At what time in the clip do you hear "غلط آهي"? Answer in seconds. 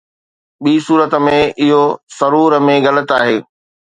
2.85-3.37